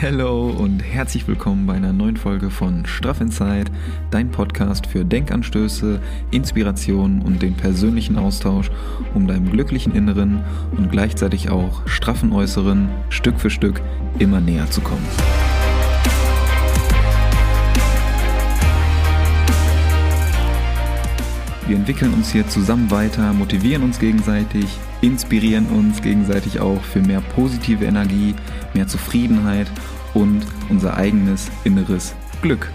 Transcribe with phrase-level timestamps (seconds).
[0.00, 3.70] Hello und herzlich willkommen bei einer neuen Folge von Straff Inside,
[4.10, 6.00] dein Podcast für Denkanstöße,
[6.32, 8.70] Inspiration und den persönlichen Austausch,
[9.14, 10.44] um deinem glücklichen Inneren
[10.76, 13.80] und gleichzeitig auch straffen Äußeren Stück für Stück
[14.18, 15.06] immer näher zu kommen.
[21.66, 24.66] Wir entwickeln uns hier zusammen weiter, motivieren uns gegenseitig,
[25.00, 28.34] inspirieren uns gegenseitig auch für mehr positive Energie,
[28.74, 29.66] mehr Zufriedenheit
[30.12, 32.70] und unser eigenes inneres Glück.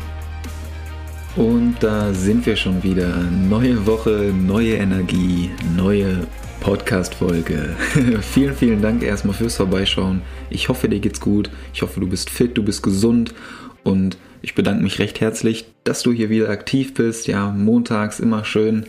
[1.36, 3.16] Und da sind wir schon wieder.
[3.48, 6.26] Neue Woche, neue Energie, neue
[6.60, 7.76] Podcast-Folge.
[8.22, 10.24] vielen, vielen Dank erstmal fürs Vorbeischauen.
[10.50, 11.52] Ich hoffe, dir geht's gut.
[11.76, 13.36] Ich hoffe, du bist fit, du bist gesund
[13.84, 17.28] und ich bedanke mich recht herzlich, dass du hier wieder aktiv bist.
[17.28, 18.86] Ja, montags immer schön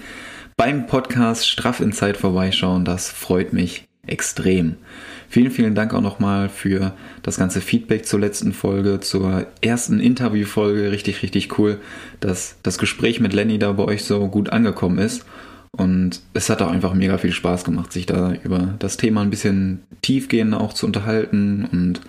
[0.57, 2.85] beim Podcast Straff in Zeit vorbeischauen.
[2.85, 4.77] Das freut mich extrem.
[5.29, 6.93] Vielen, vielen Dank auch nochmal für
[7.23, 10.91] das ganze Feedback zur letzten Folge, zur ersten Interviewfolge.
[10.91, 11.79] Richtig, richtig cool,
[12.19, 15.25] dass das Gespräch mit Lenny da bei euch so gut angekommen ist.
[15.77, 19.31] Und es hat auch einfach mega viel Spaß gemacht, sich da über das Thema ein
[19.31, 22.01] bisschen tiefgehender auch zu unterhalten und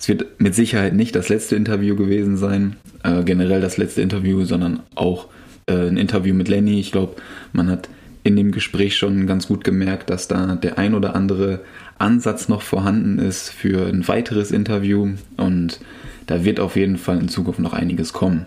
[0.00, 4.46] es wird mit Sicherheit nicht das letzte Interview gewesen sein, äh, generell das letzte Interview,
[4.46, 5.28] sondern auch
[5.66, 6.80] äh, ein Interview mit Lenny.
[6.80, 7.16] Ich glaube,
[7.52, 7.90] man hat
[8.22, 11.60] in dem Gespräch schon ganz gut gemerkt, dass da der ein oder andere
[11.98, 15.80] Ansatz noch vorhanden ist für ein weiteres Interview und
[16.26, 18.46] da wird auf jeden Fall in Zukunft noch einiges kommen.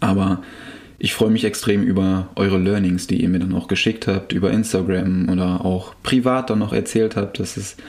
[0.00, 0.42] Aber
[0.98, 4.50] ich freue mich extrem über eure Learnings, die ihr mir dann auch geschickt habt, über
[4.50, 7.38] Instagram oder auch privat dann noch erzählt habt.
[7.38, 7.80] Das ist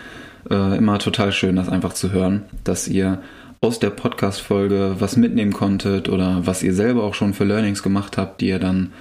[0.50, 3.22] äh, immer total schön, das einfach zu hören, dass ihr
[3.62, 8.18] aus der Podcast-Folge was mitnehmen konntet oder was ihr selber auch schon für Learnings gemacht
[8.18, 8.92] habt, die ihr dann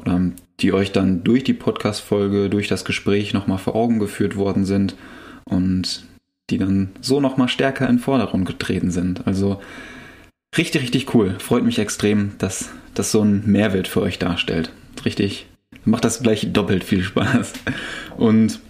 [0.00, 0.20] oder
[0.60, 4.94] die euch dann durch die Podcast-Folge, durch das Gespräch nochmal vor Augen geführt worden sind
[5.44, 6.04] und
[6.50, 9.26] die dann so nochmal stärker in Vordergrund getreten sind.
[9.26, 9.60] Also
[10.56, 11.36] richtig, richtig cool.
[11.38, 14.70] Freut mich extrem, dass das so ein Mehrwert für euch darstellt.
[15.04, 15.46] Richtig,
[15.84, 17.54] macht das gleich doppelt viel Spaß.
[18.16, 18.60] Und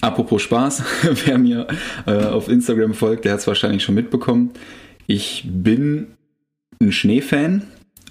[0.00, 0.82] Apropos Spaß,
[1.26, 1.66] wer mir
[2.06, 4.50] äh, auf Instagram folgt, der hat es wahrscheinlich schon mitbekommen.
[5.06, 6.08] Ich bin
[6.80, 7.62] ein Schneefan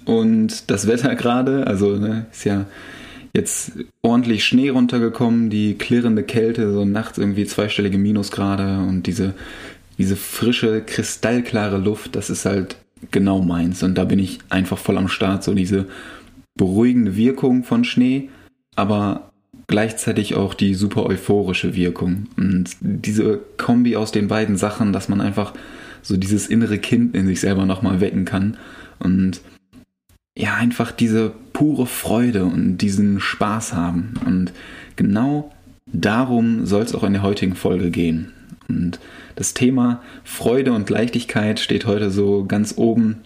[0.04, 2.66] und das Wetter gerade, also ne, ist ja
[3.34, 9.34] jetzt ordentlich Schnee runtergekommen, die klirrende Kälte, so nachts irgendwie zweistellige Minusgrade und diese,
[9.98, 12.76] diese frische, kristallklare Luft, das ist halt
[13.10, 13.82] genau meins.
[13.82, 15.86] Und da bin ich einfach voll am Start, so diese
[16.56, 18.30] beruhigende Wirkung von Schnee,
[18.74, 19.32] aber
[19.66, 22.26] gleichzeitig auch die super euphorische Wirkung.
[22.36, 25.52] Und diese Kombi aus den beiden Sachen, dass man einfach
[26.02, 28.56] so dieses innere Kind in sich selber nochmal wecken kann
[28.98, 29.40] und
[30.38, 34.14] ja, einfach diese pure Freude und diesen Spaß haben.
[34.26, 34.52] Und
[34.94, 35.52] genau
[35.90, 38.32] darum soll es auch in der heutigen Folge gehen.
[38.68, 39.00] Und
[39.34, 43.16] das Thema Freude und Leichtigkeit steht heute so ganz oben,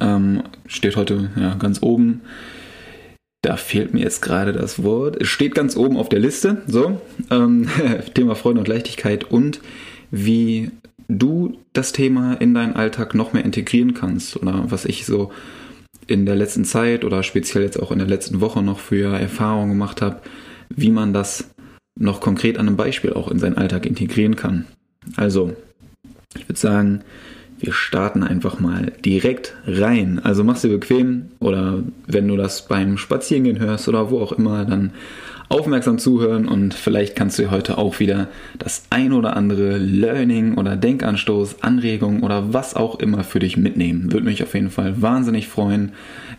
[0.00, 2.22] ähm, steht heute ja, ganz oben
[3.44, 5.20] da fehlt mir jetzt gerade das Wort.
[5.20, 6.62] Es steht ganz oben auf der Liste.
[6.66, 7.00] So,
[7.30, 7.68] ähm,
[8.14, 9.60] Thema Freude und Leichtigkeit und
[10.10, 10.70] wie
[11.08, 14.36] du das Thema in deinen Alltag noch mehr integrieren kannst.
[14.36, 15.30] Oder was ich so
[16.06, 19.70] in der letzten Zeit oder speziell jetzt auch in der letzten Woche noch für Erfahrungen
[19.70, 20.20] gemacht habe,
[20.68, 21.50] wie man das
[21.98, 24.66] noch konkret an einem Beispiel auch in seinen Alltag integrieren kann.
[25.16, 25.54] Also,
[26.36, 27.02] ich würde sagen,
[27.58, 30.20] wir starten einfach mal direkt rein.
[30.22, 34.64] Also mach's dir bequem oder wenn du das beim Spazierengehen hörst oder wo auch immer,
[34.64, 34.92] dann
[35.48, 38.28] aufmerksam zuhören und vielleicht kannst du heute auch wieder
[38.58, 44.12] das ein oder andere Learning oder Denkanstoß, Anregung oder was auch immer für dich mitnehmen.
[44.12, 45.92] Würde mich auf jeden Fall wahnsinnig freuen.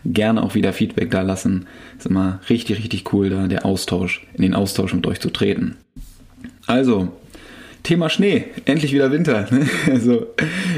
[0.04, 1.66] Gerne auch wieder Feedback da lassen.
[1.98, 5.76] Ist immer richtig, richtig cool, da der Austausch, in den Austausch mit euch zu treten.
[6.66, 7.12] Also,
[7.86, 8.46] Thema Schnee.
[8.64, 9.48] Endlich wieder Winter.
[9.88, 10.26] Also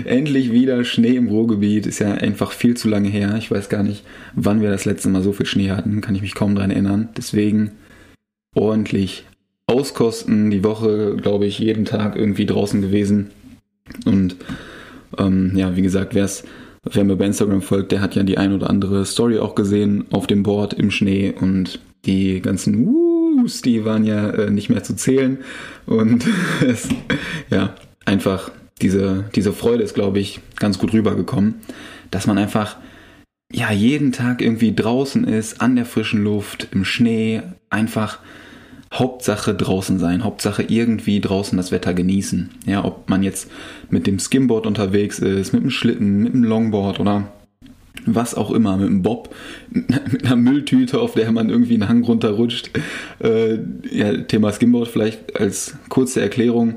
[0.05, 1.87] endlich wieder Schnee im Ruhrgebiet.
[1.87, 3.35] Ist ja einfach viel zu lange her.
[3.39, 4.05] Ich weiß gar nicht,
[4.35, 6.03] wann wir das letzte Mal so viel Schnee hatten.
[6.03, 7.09] Kann ich mich kaum daran erinnern.
[7.17, 7.73] Deswegen
[8.55, 9.25] ordentlich
[9.67, 10.51] auskosten.
[10.51, 13.31] Die Woche, glaube ich, jeden Tag irgendwie draußen gewesen.
[14.05, 14.37] Und
[15.17, 16.45] ähm, ja, wie gesagt, wer's,
[16.85, 20.05] wer mir bei Instagram folgt, der hat ja die ein oder andere Story auch gesehen
[20.11, 23.08] auf dem Board im Schnee und die ganzen uh,
[23.49, 25.39] Fuß, die waren ja äh, nicht mehr zu zählen.
[25.87, 26.27] Und
[26.67, 26.89] es,
[27.51, 27.75] ja,
[28.05, 28.51] einfach
[28.83, 31.57] diese, diese Freude ist, glaube ich, ganz gut rübergekommen,
[32.11, 32.77] dass man einfach
[33.53, 38.19] ja jeden Tag irgendwie draußen ist, an der frischen Luft, im Schnee, einfach
[38.93, 42.51] Hauptsache draußen sein, Hauptsache irgendwie draußen das Wetter genießen.
[42.67, 43.51] Ja, ob man jetzt
[43.91, 47.33] mit dem Skimboard unterwegs ist, mit dem Schlitten, mit dem Longboard oder
[48.07, 49.35] was auch immer, mit einem Bob,
[49.71, 52.71] mit einer Mülltüte, auf der man irgendwie einen Hang runterrutscht.
[53.23, 53.59] Äh,
[53.91, 56.77] ja, Thema Skimboard vielleicht als kurze Erklärung.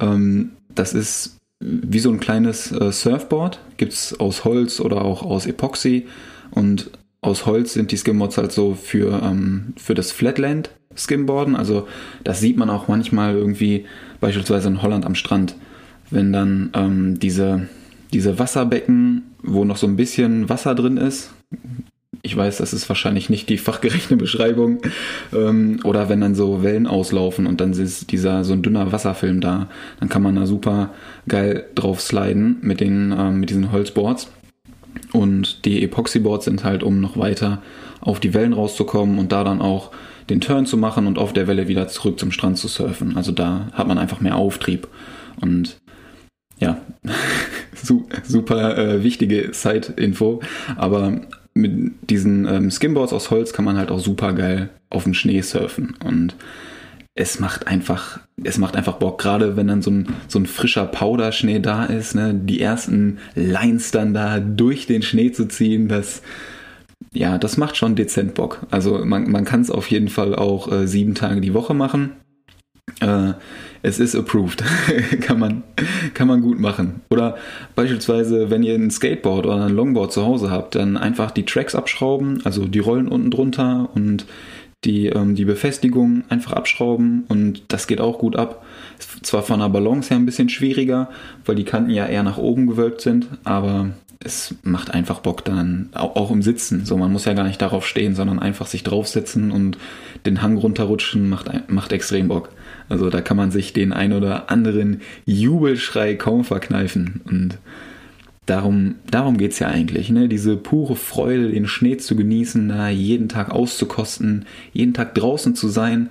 [0.00, 3.60] Ähm, das ist wie so ein kleines äh, Surfboard.
[3.76, 6.06] Gibt es aus Holz oder auch aus Epoxy.
[6.50, 6.90] Und
[7.20, 11.56] aus Holz sind die Skimboards halt so für, ähm, für das Flatland Skimboarden.
[11.56, 11.88] Also
[12.22, 13.86] das sieht man auch manchmal irgendwie
[14.20, 15.56] beispielsweise in Holland am Strand,
[16.10, 17.68] wenn dann ähm, diese,
[18.12, 21.30] diese Wasserbecken, wo noch so ein bisschen Wasser drin ist,
[22.22, 24.78] ich weiß, das ist wahrscheinlich nicht die fachgerechte Beschreibung.
[25.32, 29.40] Ähm, oder wenn dann so Wellen auslaufen und dann ist dieser so ein dünner Wasserfilm
[29.40, 29.68] da,
[30.00, 30.90] dann kann man da super
[31.28, 34.30] geil drauf sliden mit den ähm, mit diesen Holzboards.
[35.12, 37.62] Und die Epoxyboards sind halt, um noch weiter
[38.00, 39.90] auf die Wellen rauszukommen und da dann auch
[40.30, 43.16] den Turn zu machen und auf der Welle wieder zurück zum Strand zu surfen.
[43.16, 44.88] Also da hat man einfach mehr Auftrieb.
[45.40, 45.78] Und
[46.58, 46.80] ja,
[48.24, 50.40] super äh, wichtige Side-Info.
[50.76, 51.20] Aber
[51.54, 55.40] mit diesen ähm, Skimboards aus Holz kann man halt auch super geil auf dem Schnee
[55.40, 56.34] surfen und
[57.14, 60.86] es macht einfach, es macht einfach Bock, gerade wenn dann so ein, so ein frischer
[60.86, 66.22] Powderschnee da ist, ne, die ersten Lines dann da durch den Schnee zu ziehen, das,
[67.12, 68.66] ja, das macht schon dezent Bock.
[68.70, 72.10] Also man, man kann es auf jeden Fall auch äh, sieben Tage die Woche machen.
[73.04, 73.34] Äh,
[73.82, 74.64] es ist approved.
[75.20, 75.62] kann, man,
[76.14, 77.02] kann man gut machen.
[77.10, 77.36] Oder
[77.74, 81.74] beispielsweise, wenn ihr ein Skateboard oder ein Longboard zu Hause habt, dann einfach die Tracks
[81.74, 84.24] abschrauben, also die Rollen unten drunter und
[84.84, 88.64] die, ähm, die Befestigung einfach abschrauben und das geht auch gut ab.
[88.98, 91.10] Ist zwar von der Balance her ein bisschen schwieriger,
[91.44, 93.90] weil die Kanten ja eher nach oben gewölbt sind, aber
[94.24, 96.86] es macht einfach Bock dann, auch, im Sitzen.
[96.86, 99.76] So, man muss ja gar nicht darauf stehen, sondern einfach sich draufsetzen und
[100.24, 102.48] den Hang runterrutschen, macht, macht extrem Bock.
[102.88, 107.20] Also da kann man sich den ein oder anderen Jubelschrei kaum verkneifen.
[107.24, 107.58] Und
[108.46, 110.28] darum, darum geht es ja eigentlich, ne?
[110.28, 115.68] Diese pure Freude, den Schnee zu genießen, da jeden Tag auszukosten, jeden Tag draußen zu
[115.68, 116.10] sein.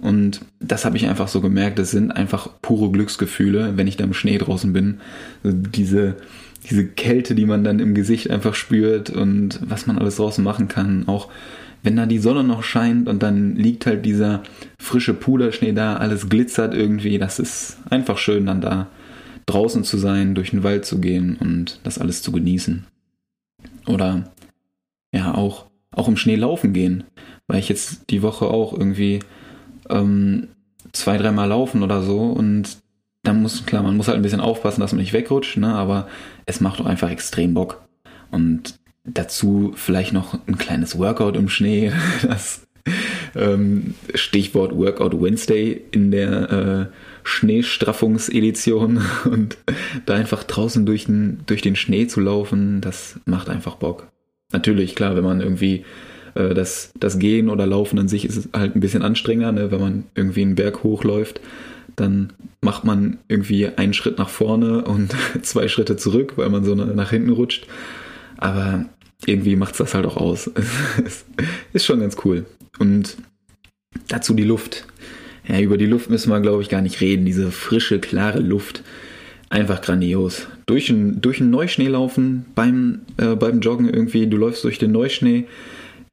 [0.00, 4.04] Und das habe ich einfach so gemerkt, das sind einfach pure Glücksgefühle, wenn ich da
[4.04, 5.00] im Schnee draußen bin.
[5.44, 6.16] Also diese,
[6.70, 10.68] diese Kälte, die man dann im Gesicht einfach spürt und was man alles draußen machen
[10.68, 11.06] kann.
[11.06, 11.28] Auch
[11.82, 14.42] wenn da die Sonne noch scheint und dann liegt halt dieser
[14.78, 18.88] frische Puderschnee da, alles glitzert irgendwie, das ist einfach schön dann da
[19.46, 22.86] draußen zu sein, durch den Wald zu gehen und das alles zu genießen.
[23.86, 24.30] Oder
[25.12, 27.04] ja, auch, auch im Schnee laufen gehen,
[27.46, 29.20] weil ich jetzt die Woche auch irgendwie
[29.88, 30.48] ähm,
[30.92, 32.78] zwei, dreimal laufen oder so und
[33.22, 36.08] dann muss, klar, man muss halt ein bisschen aufpassen, dass man nicht wegrutscht, ne, aber
[36.46, 37.82] es macht doch einfach extrem Bock.
[38.30, 41.92] Und dazu vielleicht noch ein kleines Workout im Schnee,
[42.22, 42.66] das
[43.34, 46.50] ähm, Stichwort Workout Wednesday in der
[46.90, 49.58] äh, Schneestraffungsedition und
[50.06, 54.08] da einfach draußen durch den, durch den Schnee zu laufen, das macht einfach Bock.
[54.52, 55.84] Natürlich, klar, wenn man irgendwie
[56.34, 59.70] äh, das, das Gehen oder Laufen an sich ist halt ein bisschen anstrengender, ne?
[59.70, 61.40] wenn man irgendwie einen Berg hochläuft,
[61.96, 66.74] dann macht man irgendwie einen Schritt nach vorne und zwei Schritte zurück, weil man so
[66.74, 67.66] nach hinten rutscht.
[68.40, 68.86] Aber
[69.26, 70.50] irgendwie macht es das halt auch aus.
[71.72, 72.46] ist schon ganz cool.
[72.78, 73.16] Und
[74.08, 74.86] dazu die Luft.
[75.46, 77.26] Ja, über die Luft müssen wir, glaube ich, gar nicht reden.
[77.26, 78.82] Diese frische, klare Luft.
[79.50, 80.46] Einfach grandios.
[80.66, 85.46] Durch einen durch Neuschnee laufen, beim, äh, beim Joggen irgendwie, du läufst durch den Neuschnee,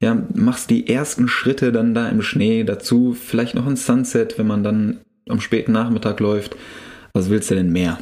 [0.02, 4.48] ja, machst die ersten Schritte dann da im Schnee, dazu vielleicht noch ein Sunset, wenn
[4.48, 6.56] man dann am späten Nachmittag läuft.
[7.14, 8.00] Was willst du denn mehr?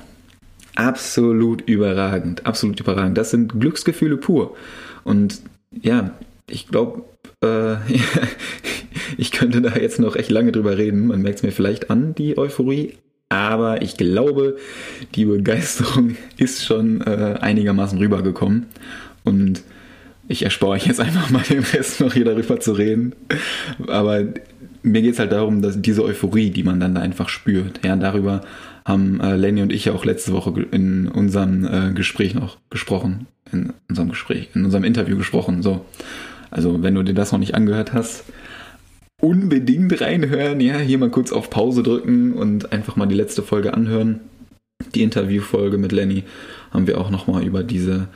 [0.75, 3.18] Absolut überragend, absolut überragend.
[3.18, 4.56] Das sind Glücksgefühle pur.
[5.04, 6.11] Und ja,
[6.49, 7.04] ich glaube,
[7.42, 7.76] äh,
[9.18, 11.07] ich könnte da jetzt noch echt lange drüber reden.
[11.07, 12.94] Man merkt es mir vielleicht an, die Euphorie.
[13.30, 14.57] Aber ich glaube,
[15.16, 18.68] die Begeisterung ist schon äh, einigermaßen rübergekommen.
[19.23, 19.64] Und
[20.28, 23.14] ich erspare euch jetzt einfach mal den Rest noch hier darüber zu reden.
[23.88, 24.23] Aber
[24.83, 27.95] mir geht es halt darum, dass diese Euphorie, die man dann da einfach spürt, ja,
[27.95, 28.42] darüber
[28.85, 33.27] haben äh, Lenny und ich ja auch letzte Woche in unserem äh, Gespräch noch gesprochen
[33.51, 35.61] in unserem Gespräch, in unserem Interview gesprochen.
[35.61, 35.85] So.
[36.51, 38.25] Also, wenn du dir das noch nicht angehört hast,
[39.21, 43.73] unbedingt reinhören, ja, hier mal kurz auf Pause drücken und einfach mal die letzte Folge
[43.73, 44.21] anhören.
[44.94, 46.23] Die Interviewfolge mit Lenny
[46.71, 48.07] haben wir auch nochmal über diese,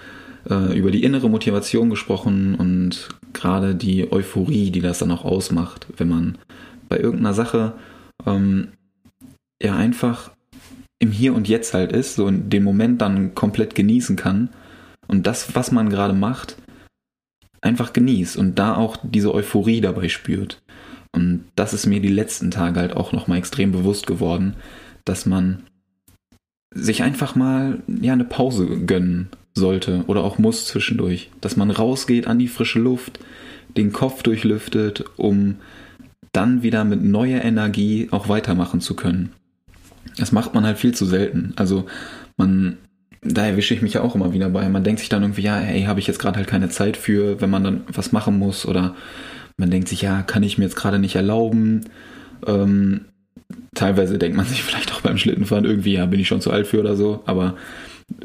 [0.49, 5.87] äh, über die innere Motivation gesprochen und gerade die Euphorie, die das dann auch ausmacht,
[5.97, 6.37] wenn man
[6.89, 7.73] bei irgendeiner Sache
[8.25, 8.69] ähm,
[9.61, 10.31] ja einfach
[10.99, 14.49] im Hier und Jetzt halt ist, so den Moment dann komplett genießen kann
[15.07, 16.57] und das, was man gerade macht,
[17.61, 20.61] einfach genießt und da auch diese Euphorie dabei spürt.
[21.11, 24.55] Und das ist mir die letzten Tage halt auch nochmal extrem bewusst geworden,
[25.05, 25.63] dass man
[26.73, 32.27] sich einfach mal ja eine Pause gönnen sollte oder auch muss zwischendurch, dass man rausgeht
[32.27, 33.19] an die frische Luft,
[33.75, 35.55] den Kopf durchlüftet, um
[36.31, 39.31] dann wieder mit neuer Energie auch weitermachen zu können.
[40.17, 41.53] Das macht man halt viel zu selten.
[41.55, 41.85] Also
[42.37, 42.77] Man,
[43.21, 44.67] da erwische ich mich ja auch immer wieder bei.
[44.69, 47.41] Man denkt sich dann irgendwie, ja, hey, habe ich jetzt gerade halt keine Zeit für,
[47.41, 48.95] wenn man dann was machen muss oder
[49.57, 51.85] man denkt sich, ja, kann ich mir jetzt gerade nicht erlauben.
[52.47, 53.01] Ähm,
[53.75, 56.67] teilweise denkt man sich vielleicht auch beim Schlittenfahren irgendwie, ja, bin ich schon zu alt
[56.67, 57.21] für oder so.
[57.25, 57.55] Aber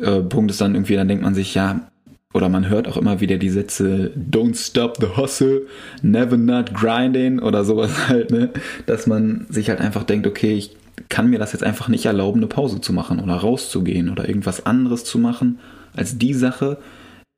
[0.01, 1.89] äh, Punkt ist dann irgendwie, dann denkt man sich, ja,
[2.33, 5.63] oder man hört auch immer wieder die Sätze Don't stop the hustle,
[6.03, 8.51] never not grinding oder sowas halt, ne?
[8.87, 10.77] Dass man sich halt einfach denkt, okay, ich
[11.09, 14.67] kann mir das jetzt einfach nicht erlauben, eine Pause zu machen oder rauszugehen oder irgendwas
[14.67, 15.59] anderes zu machen
[15.95, 16.79] als die Sache,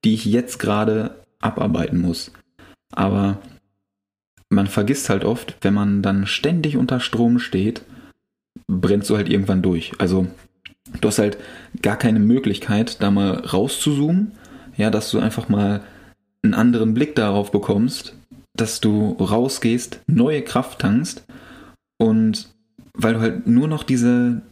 [0.04, 2.32] die ich jetzt gerade abarbeiten muss.
[2.92, 3.38] Aber
[4.48, 7.82] man vergisst halt oft, wenn man dann ständig unter Strom steht,
[8.68, 9.92] brennst du halt irgendwann durch.
[9.98, 10.26] Also
[11.00, 11.38] du hast halt
[11.82, 14.32] gar keine Möglichkeit, da mal rauszuzoomen,
[14.76, 15.82] ja, dass du einfach mal
[16.42, 18.14] einen anderen Blick darauf bekommst,
[18.54, 21.24] dass du rausgehst, neue Kraft tankst
[21.98, 22.54] und
[22.96, 24.42] weil du halt nur noch diese,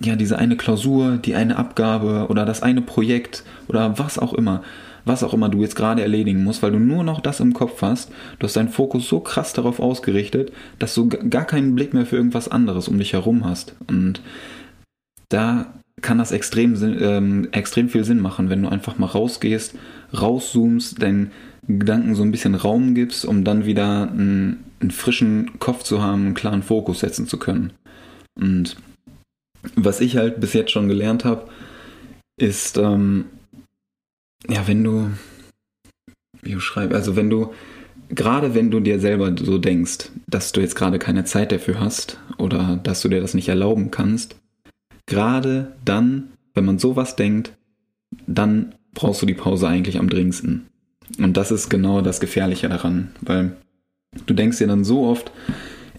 [0.00, 4.62] ja, diese eine Klausur, die eine Abgabe oder das eine Projekt oder was auch immer,
[5.04, 7.82] was auch immer du jetzt gerade erledigen musst, weil du nur noch das im Kopf
[7.82, 8.10] hast.
[8.38, 12.16] Du hast deinen Fokus so krass darauf ausgerichtet, dass du gar keinen Blick mehr für
[12.16, 13.74] irgendwas anderes um dich herum hast.
[13.86, 14.20] Und
[15.28, 15.66] da
[16.00, 19.74] kann das extrem, ähm, extrem viel Sinn machen, wenn du einfach mal rausgehst,
[20.18, 21.30] rauszoomst, deinen
[21.66, 26.26] Gedanken so ein bisschen Raum gibst, um dann wieder einen, einen frischen Kopf zu haben,
[26.26, 27.72] einen klaren Fokus setzen zu können.
[28.40, 28.76] Und
[29.76, 31.48] was ich halt bis jetzt schon gelernt habe,
[32.36, 33.26] ist, ähm,
[34.48, 35.10] ja, wenn du,
[36.42, 37.52] wie du schreibst, also wenn du,
[38.10, 42.18] gerade wenn du dir selber so denkst, dass du jetzt gerade keine Zeit dafür hast
[42.38, 44.36] oder dass du dir das nicht erlauben kannst,
[45.06, 47.52] gerade dann, wenn man sowas denkt,
[48.26, 50.66] dann brauchst du die Pause eigentlich am dringendsten.
[51.18, 53.56] Und das ist genau das Gefährliche daran, weil
[54.26, 55.30] du denkst dir dann so oft,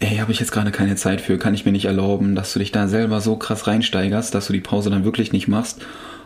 [0.00, 2.58] ey, habe ich jetzt gerade keine Zeit für, kann ich mir nicht erlauben, dass du
[2.58, 5.80] dich da selber so krass reinsteigerst, dass du die Pause dann wirklich nicht machst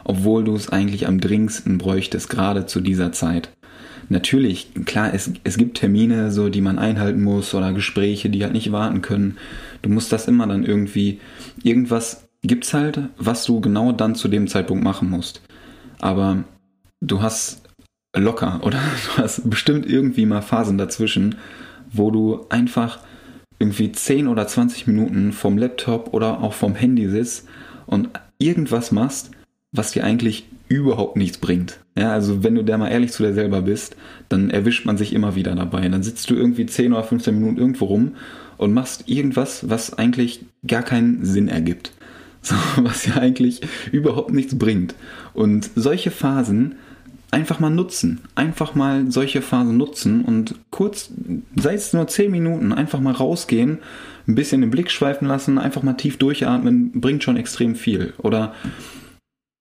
[0.04, 3.50] obwohl du es eigentlich am dringendsten bräuchtest, gerade zu dieser Zeit.
[4.08, 8.52] Natürlich, klar, es, es gibt Termine, so die man einhalten muss oder Gespräche, die halt
[8.52, 9.38] nicht warten können.
[9.82, 11.20] Du musst das immer dann irgendwie,
[11.62, 15.42] irgendwas gibt's halt, was du genau dann zu dem Zeitpunkt machen musst.
[16.00, 16.42] Aber
[17.00, 17.62] du hast
[18.16, 18.80] locker oder
[19.16, 21.36] du hast bestimmt irgendwie mal Phasen dazwischen,
[21.92, 22.98] wo du einfach
[23.60, 27.46] irgendwie 10 oder 20 Minuten vom Laptop oder auch vom Handy sitzt
[27.86, 29.30] und irgendwas machst,
[29.70, 31.78] was dir eigentlich überhaupt nichts bringt.
[31.96, 33.96] Ja, also wenn du da mal ehrlich zu dir selber bist,
[34.28, 35.86] dann erwischt man sich immer wieder dabei.
[35.88, 38.12] Dann sitzt du irgendwie 10 oder 15 Minuten irgendwo rum
[38.56, 41.92] und machst irgendwas, was eigentlich gar keinen Sinn ergibt.
[42.42, 43.60] So, was ja eigentlich
[43.92, 44.94] überhaupt nichts bringt.
[45.34, 46.76] Und solche Phasen
[47.30, 48.20] einfach mal nutzen.
[48.34, 51.10] Einfach mal solche Phasen nutzen und kurz,
[51.56, 53.78] sei es nur 10 Minuten, einfach mal rausgehen,
[54.26, 58.14] ein bisschen den Blick schweifen lassen, einfach mal tief durchatmen, bringt schon extrem viel.
[58.18, 58.54] Oder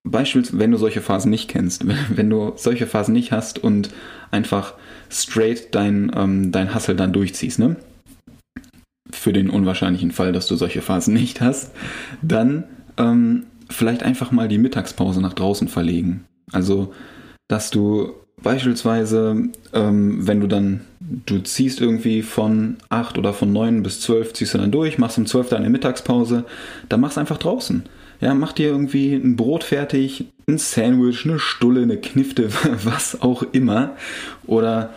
[0.03, 1.85] beispielsweise, wenn du solche Phasen nicht kennst,
[2.15, 3.91] wenn du solche Phasen nicht hast und
[4.31, 4.73] einfach
[5.09, 7.75] straight dein, ähm, dein Hustle dann durchziehst, ne?
[9.11, 11.71] Für den unwahrscheinlichen Fall, dass du solche Phasen nicht hast,
[12.21, 12.65] dann
[12.97, 16.25] ähm, vielleicht einfach mal die Mittagspause nach draußen verlegen.
[16.51, 16.93] Also,
[17.49, 23.83] dass du beispielsweise, ähm, wenn du dann, du ziehst irgendwie von 8 oder von 9
[23.83, 26.45] bis 12, ziehst du dann durch, machst um 12 deine Mittagspause,
[26.87, 27.83] dann mach's einfach draußen.
[28.21, 32.49] Ja, mach dir irgendwie ein Brot fertig, ein Sandwich, eine Stulle, eine Knifte,
[32.83, 33.95] was auch immer.
[34.45, 34.93] Oder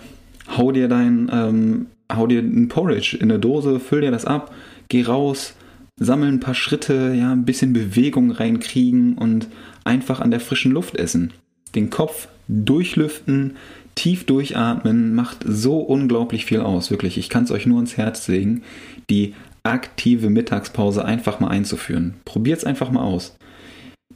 [0.56, 4.54] hau dir dein, ähm, hau dir ein Porridge in eine Dose, füll dir das ab,
[4.88, 5.54] geh raus,
[5.97, 9.49] sammel ein paar Schritte, ja, ein bisschen Bewegung reinkriegen und
[9.85, 11.32] einfach an der frischen Luft essen.
[11.74, 13.56] Den Kopf durchlüften,
[13.94, 16.90] tief durchatmen, macht so unglaublich viel aus.
[16.90, 18.62] Wirklich, ich kann es euch nur ins Herz legen.
[19.10, 22.14] Die aktive Mittagspause einfach mal einzuführen.
[22.24, 23.36] Probiert es einfach mal aus.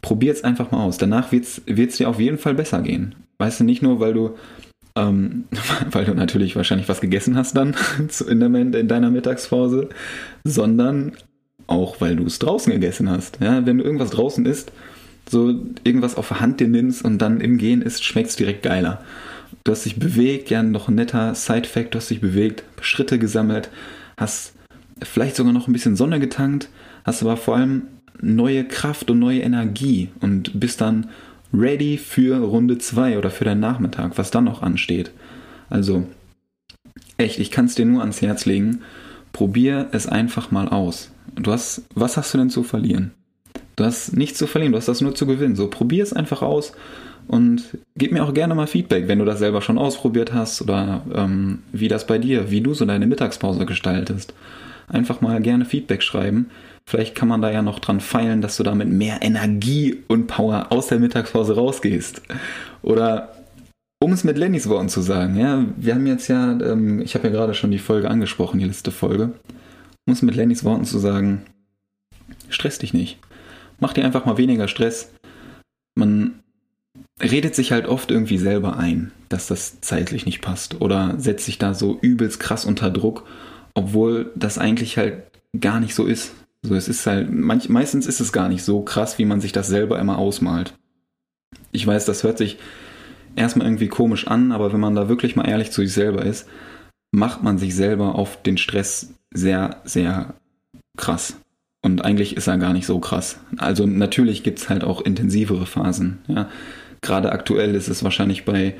[0.02, 0.98] Probiert es einfach mal aus.
[0.98, 3.14] Danach wird es dir auf jeden Fall besser gehen.
[3.38, 4.36] Weißt du, nicht nur, weil du,
[4.96, 5.44] ähm,
[5.90, 7.76] weil du natürlich wahrscheinlich was gegessen hast dann
[8.28, 9.88] in, deiner Mittagspause,
[10.44, 11.12] sondern
[11.66, 13.38] auch, weil du es draußen gegessen hast.
[13.40, 14.72] Ja, wenn du irgendwas draußen isst,
[15.28, 15.54] so
[15.84, 19.02] irgendwas auf der Hand dir nimmst und dann im Gehen isst, schmeckt es direkt geiler.
[19.64, 23.70] Du hast dich bewegt, ja, noch ein netter Side-Fact, du hast dich bewegt, Schritte gesammelt,
[24.16, 24.54] hast
[25.02, 26.68] vielleicht sogar noch ein bisschen Sonne getankt,
[27.04, 27.82] hast aber vor allem
[28.20, 31.08] neue Kraft und neue Energie und bist dann
[31.52, 35.10] ready für Runde 2 oder für deinen Nachmittag, was dann noch ansteht.
[35.68, 36.06] Also,
[37.16, 38.80] echt, ich kann es dir nur ans Herz legen.
[39.32, 41.10] Probier es einfach mal aus.
[41.34, 43.12] Du hast, was hast du denn zu verlieren?
[43.76, 45.56] Du hast nichts zu verlieren, du hast das nur zu gewinnen.
[45.56, 46.72] So, probier es einfach aus
[47.28, 51.02] und gib mir auch gerne mal Feedback, wenn du das selber schon ausprobiert hast oder
[51.14, 54.34] ähm, wie das bei dir, wie du so deine Mittagspause gestaltest
[54.88, 56.50] einfach mal gerne Feedback schreiben.
[56.88, 60.28] Vielleicht kann man da ja noch dran feilen, dass du da mit mehr Energie und
[60.28, 62.22] Power aus der Mittagspause rausgehst.
[62.82, 63.32] Oder
[63.98, 67.28] um es mit Lennys Worten zu sagen, ja, wir haben jetzt ja, ähm, ich habe
[67.28, 69.32] ja gerade schon die Folge angesprochen, die letzte Folge.
[70.06, 71.42] Um es mit Lennys Worten zu sagen,
[72.48, 73.18] stress dich nicht.
[73.78, 75.12] Mach dir einfach mal weniger Stress.
[75.94, 76.40] Man
[77.20, 81.58] redet sich halt oft irgendwie selber ein, dass das zeitlich nicht passt oder setzt sich
[81.58, 83.26] da so übelst krass unter Druck,
[83.74, 85.22] obwohl das eigentlich halt
[85.58, 86.34] gar nicht so ist.
[86.62, 89.52] So, es ist halt, manch, meistens ist es gar nicht so krass, wie man sich
[89.52, 90.74] das selber immer ausmalt.
[91.72, 92.58] Ich weiß, das hört sich
[93.36, 96.48] erstmal irgendwie komisch an, aber wenn man da wirklich mal ehrlich zu sich selber ist,
[97.12, 100.34] macht man sich selber auf den Stress sehr, sehr
[100.96, 101.36] krass.
[101.86, 103.38] Und eigentlich ist er gar nicht so krass.
[103.58, 106.18] Also natürlich gibt es halt auch intensivere Phasen.
[106.26, 106.48] Ja.
[107.00, 108.74] Gerade aktuell ist es wahrscheinlich bei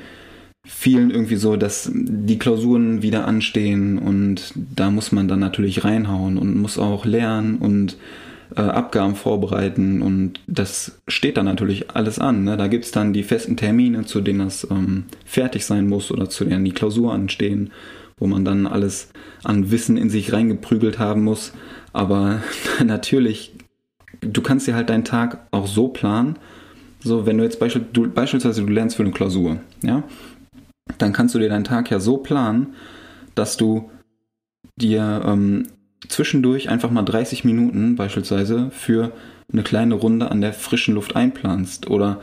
[0.65, 6.37] vielen irgendwie so, dass die Klausuren wieder anstehen und da muss man dann natürlich reinhauen
[6.37, 7.95] und muss auch lernen und
[8.53, 12.43] äh, Abgaben vorbereiten und das steht dann natürlich alles an.
[12.43, 12.57] Ne?
[12.57, 16.29] Da gibt es dann die festen Termine, zu denen das ähm, fertig sein muss oder
[16.29, 17.71] zu denen die Klausur anstehen,
[18.17, 19.11] wo man dann alles
[19.45, 21.53] an Wissen in sich reingeprügelt haben muss.
[21.97, 22.43] Aber
[22.85, 23.53] natürlich,
[24.21, 26.37] du kannst dir halt deinen Tag auch so planen,
[26.99, 30.03] so, wenn du jetzt beispiel, du, beispielsweise du lernst für eine Klausur, ja,
[30.99, 32.75] dann kannst du dir deinen Tag ja so planen,
[33.33, 33.89] dass du
[34.79, 35.67] dir ähm,
[36.07, 39.11] zwischendurch einfach mal 30 Minuten beispielsweise für
[39.51, 42.21] eine kleine Runde an der frischen Luft einplanst oder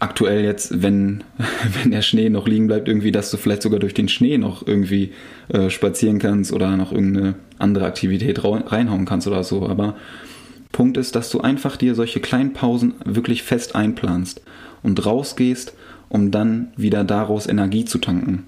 [0.00, 1.24] aktuell jetzt, wenn,
[1.82, 4.66] wenn der Schnee noch liegen bleibt, irgendwie, dass du vielleicht sogar durch den Schnee noch
[4.66, 5.12] irgendwie
[5.48, 9.68] äh, spazieren kannst oder noch irgendeine andere Aktivität reinhauen kannst oder so.
[9.68, 9.96] Aber
[10.72, 14.42] Punkt ist, dass du einfach dir solche kleinen Pausen wirklich fest einplanst
[14.82, 15.74] und rausgehst,
[16.08, 18.44] um dann wieder daraus Energie zu tanken.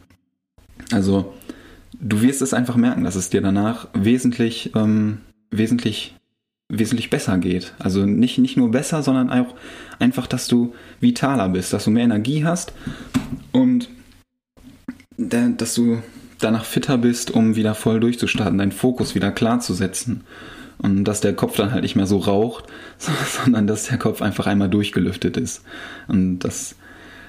[0.92, 1.35] Also
[2.00, 5.19] du wirst es einfach merken, dass es dir danach wesentlich, ähm,
[5.50, 6.14] wesentlich,
[6.71, 7.75] wesentlich besser geht.
[7.79, 9.55] Also nicht, nicht nur besser, sondern auch
[9.99, 12.73] einfach, dass du vitaler bist, dass du mehr Energie hast
[13.53, 13.89] und
[15.19, 16.02] dass du
[16.39, 20.23] danach fitter bist, um wieder voll durchzustarten, deinen Fokus wieder klar zu setzen.
[20.78, 22.65] Und dass der Kopf dann halt nicht mehr so raucht,
[22.99, 25.63] sondern dass der Kopf einfach einmal durchgelüftet ist.
[26.09, 26.76] Und das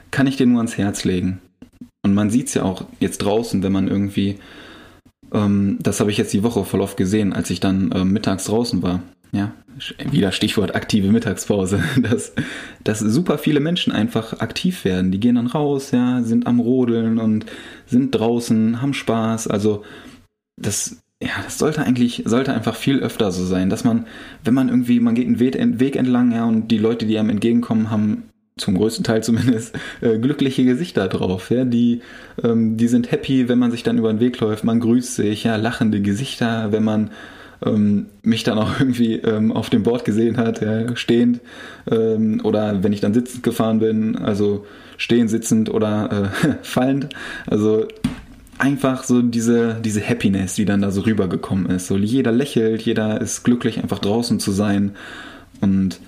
[0.09, 1.41] kann ich dir nur ans Herz legen.
[2.03, 4.39] Und man sieht es ja auch jetzt draußen, wenn man irgendwie,
[5.33, 8.45] ähm, das habe ich jetzt die Woche voll oft gesehen, als ich dann äh, mittags
[8.45, 9.03] draußen war.
[9.31, 9.53] Ja,
[10.11, 12.33] wieder Stichwort aktive Mittagspause, dass,
[12.83, 15.11] dass super viele Menschen einfach aktiv werden.
[15.11, 17.45] Die gehen dann raus, ja, sind am Rodeln und
[17.85, 19.47] sind draußen, haben Spaß.
[19.47, 19.83] Also
[20.57, 24.07] das ja, das sollte eigentlich, sollte einfach viel öfter so sein, dass man,
[24.43, 27.91] wenn man irgendwie, man geht einen Weg entlang, ja, und die Leute, die einem entgegenkommen,
[27.91, 28.23] haben
[28.57, 32.01] zum größten Teil zumindest äh, glückliche Gesichter drauf, ja, die,
[32.43, 35.43] ähm, die sind happy, wenn man sich dann über den Weg läuft, man grüßt sich,
[35.43, 37.11] ja, lachende Gesichter, wenn man
[37.65, 41.41] ähm, mich dann auch irgendwie ähm, auf dem Board gesehen hat, ja, stehend,
[41.89, 44.65] ähm, oder wenn ich dann sitzend gefahren bin, also
[44.97, 47.09] stehend, sitzend oder äh, fallend,
[47.47, 47.87] also
[48.61, 51.87] einfach so diese, diese Happiness, die dann da so rübergekommen ist.
[51.87, 54.95] So jeder lächelt, jeder ist glücklich, einfach draußen zu sein.
[55.61, 55.99] Und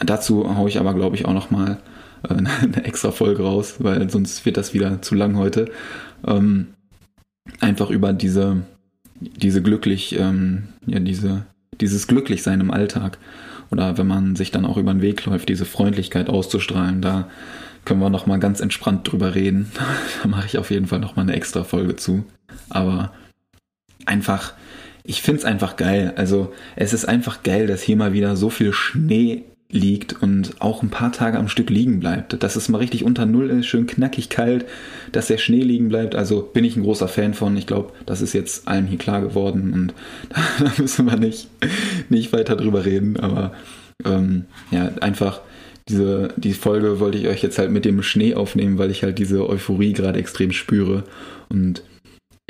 [0.00, 1.78] dazu haue ich aber, glaube ich, auch nochmal
[2.28, 5.70] äh, eine extra Folge raus, weil sonst wird das wieder zu lang heute.
[6.26, 6.68] Ähm,
[7.60, 8.58] einfach über diese,
[9.20, 11.46] diese glücklich, ähm, ja, diese,
[11.80, 13.18] dieses Glücklichsein im Alltag.
[13.70, 17.28] Oder wenn man sich dann auch über den Weg läuft, diese Freundlichkeit auszustrahlen, da
[17.84, 19.70] können wir nochmal ganz entspannt drüber reden.
[20.22, 22.24] da mache ich auf jeden Fall nochmal eine extra Folge zu.
[22.68, 23.12] Aber
[24.06, 24.54] einfach,
[25.04, 26.12] ich finde es einfach geil.
[26.16, 30.82] Also es ist einfach geil, dass hier mal wieder so viel Schnee liegt und auch
[30.82, 32.42] ein paar Tage am Stück liegen bleibt.
[32.42, 34.64] Dass es mal richtig unter Null ist, schön knackig kalt,
[35.12, 36.14] dass der Schnee liegen bleibt.
[36.14, 37.56] Also bin ich ein großer Fan von.
[37.56, 39.94] Ich glaube, das ist jetzt allen hier klar geworden und
[40.64, 41.48] da müssen wir nicht,
[42.08, 43.18] nicht weiter drüber reden.
[43.18, 43.52] Aber
[44.04, 45.40] ähm, ja, einfach
[45.88, 49.18] diese, die Folge wollte ich euch jetzt halt mit dem Schnee aufnehmen, weil ich halt
[49.18, 51.04] diese Euphorie gerade extrem spüre.
[51.48, 51.82] Und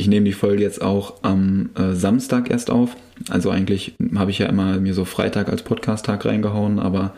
[0.00, 2.96] ich nehme die Folge jetzt auch am äh, Samstag erst auf.
[3.28, 7.12] Also eigentlich habe ich ja immer mir so Freitag als Podcast-Tag reingehauen, aber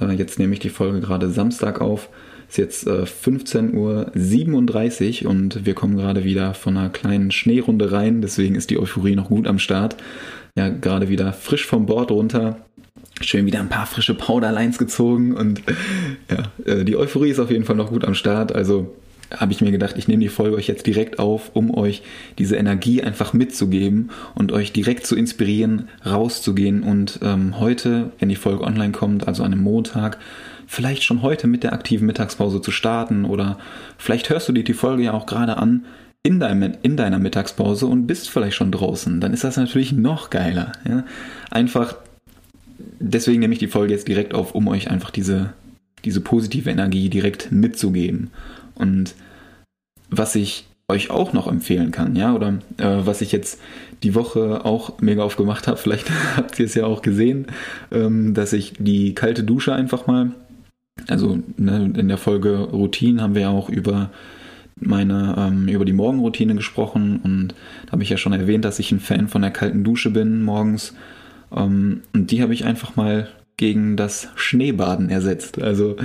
[0.00, 2.08] äh, jetzt nehme ich die Folge gerade Samstag auf.
[2.48, 8.22] Ist jetzt äh, 15.37 Uhr und wir kommen gerade wieder von einer kleinen Schneerunde rein.
[8.22, 9.98] Deswegen ist die Euphorie noch gut am Start.
[10.56, 12.56] Ja, gerade wieder frisch vom Bord runter
[13.20, 15.62] schön wieder ein paar frische Powderlines gezogen und
[16.28, 18.52] ja, äh, die Euphorie ist auf jeden Fall noch gut am Start.
[18.52, 18.92] Also
[19.30, 22.02] habe ich mir gedacht, ich nehme die Folge euch jetzt direkt auf, um euch
[22.38, 28.36] diese Energie einfach mitzugeben und euch direkt zu inspirieren, rauszugehen und ähm, heute, wenn die
[28.36, 30.18] Folge online kommt, also an einem Montag,
[30.66, 33.58] vielleicht schon heute mit der aktiven Mittagspause zu starten oder
[33.98, 35.84] vielleicht hörst du dir die Folge ja auch gerade an,
[36.22, 40.30] in, deinem, in deiner Mittagspause und bist vielleicht schon draußen, dann ist das natürlich noch
[40.30, 40.72] geiler.
[40.88, 41.04] Ja?
[41.50, 41.96] Einfach,
[42.98, 45.52] deswegen nehme ich die Folge jetzt direkt auf, um euch einfach diese,
[46.04, 48.30] diese positive Energie direkt mitzugeben.
[48.74, 49.14] Und
[50.10, 53.60] was ich euch auch noch empfehlen kann, ja, oder äh, was ich jetzt
[54.02, 57.46] die Woche auch mega aufgemacht habe, vielleicht habt ihr es ja auch gesehen,
[57.90, 60.32] ähm, dass ich die kalte Dusche einfach mal,
[61.08, 64.10] also ne, in der Folge Routine haben wir ja auch über
[64.76, 67.54] meine, ähm, über die Morgenroutine gesprochen und
[67.86, 70.42] da habe ich ja schon erwähnt, dass ich ein Fan von der kalten Dusche bin
[70.42, 70.94] morgens.
[71.54, 75.62] Ähm, und die habe ich einfach mal gegen das Schneebaden ersetzt.
[75.62, 75.96] Also,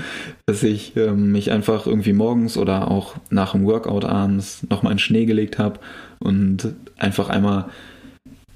[0.45, 4.99] dass ich ähm, mich einfach irgendwie morgens oder auch nach dem Workout abends nochmal in
[4.99, 5.79] Schnee gelegt habe
[6.19, 7.65] und einfach einmal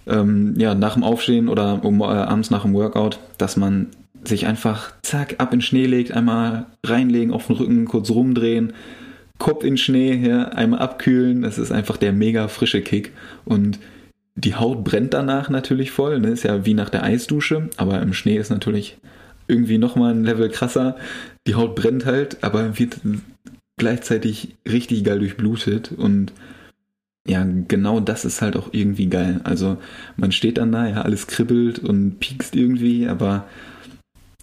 [0.05, 3.87] ähm, ja, nach dem Aufstehen oder um, äh, abends nach dem Workout, dass man
[4.23, 8.73] sich einfach zack ab in Schnee legt, einmal reinlegen, auf den Rücken kurz rumdrehen,
[9.37, 11.41] Kopf in Schnee, ja, einmal abkühlen.
[11.41, 13.11] Das ist einfach der mega frische Kick
[13.43, 13.79] und
[14.35, 16.29] die Haut brennt danach natürlich voll, ne?
[16.29, 18.97] ist ja wie nach der Eisdusche, aber im Schnee ist natürlich
[19.47, 20.95] irgendwie nochmal ein Level krasser.
[21.47, 22.99] Die Haut brennt halt, aber wird
[23.77, 26.33] gleichzeitig richtig geil durchblutet und
[27.25, 29.39] ja, genau das ist halt auch irgendwie geil.
[29.43, 29.77] Also
[30.17, 33.47] man steht dann da, ja, alles kribbelt und piekst irgendwie, aber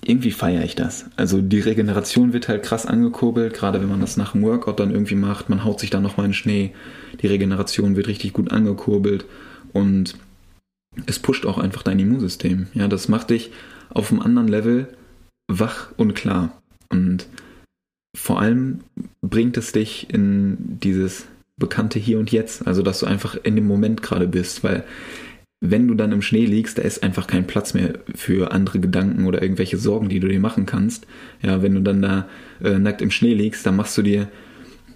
[0.02, 1.10] irgendwie feiere ich das.
[1.16, 4.92] Also die Regeneration wird halt krass angekurbelt, gerade wenn man das nach dem Workout dann
[4.92, 5.50] irgendwie macht.
[5.50, 6.72] Man haut sich dann nochmal in den Schnee.
[7.20, 9.26] Die Regeneration wird richtig gut angekurbelt
[9.72, 10.16] und
[11.06, 12.66] es pusht auch einfach dein Immunsystem.
[12.74, 13.50] Ja, das macht dich
[13.90, 14.88] auf einem anderen Level
[15.48, 16.60] wach und klar.
[16.88, 17.26] Und
[18.16, 18.80] vor allem
[19.20, 23.66] bringt es dich in dieses bekannte Hier und Jetzt, also dass du einfach in dem
[23.66, 24.84] Moment gerade bist, weil
[25.62, 29.26] wenn du dann im Schnee liegst, da ist einfach kein Platz mehr für andere Gedanken
[29.26, 31.06] oder irgendwelche Sorgen, die du dir machen kannst.
[31.42, 32.28] Ja, wenn du dann da
[32.64, 34.28] äh, nackt im Schnee liegst, dann machst du dir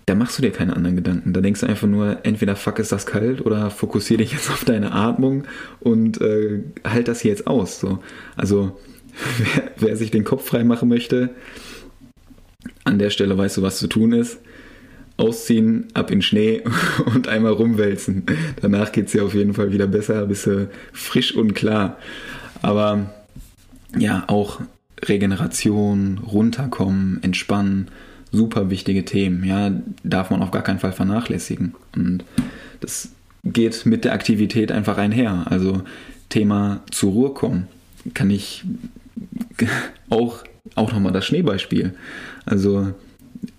[0.07, 1.33] da machst du dir keine anderen Gedanken.
[1.33, 4.65] Da denkst du einfach nur, entweder fuck ist das kalt oder fokussiere dich jetzt auf
[4.65, 5.45] deine Atmung
[5.81, 7.81] und äh, halt das hier jetzt aus.
[7.81, 8.01] So.
[8.37, 8.79] Also
[9.39, 11.31] wer, wer sich den Kopf frei machen möchte,
[12.85, 14.39] an der Stelle weißt du, was zu tun ist.
[15.17, 16.63] Ausziehen, ab in Schnee
[17.15, 18.25] und einmal rumwälzen.
[18.61, 21.99] Danach geht es dir auf jeden Fall wieder besser, bist du frisch und klar.
[22.63, 23.15] Aber
[23.97, 24.61] ja, auch
[25.03, 27.89] Regeneration, runterkommen, entspannen,
[28.35, 31.75] super wichtige Themen, ja, darf man auf gar keinen Fall vernachlässigen.
[31.95, 32.25] Und
[32.81, 33.11] das
[33.45, 35.47] geht mit der Aktivität einfach einher.
[35.49, 35.83] Also
[36.29, 37.69] Thema zur Ruhe kommen,
[38.13, 38.65] kann ich
[40.11, 40.45] auch,
[40.75, 41.95] auch nochmal das Schneebeispiel.
[42.45, 42.93] Also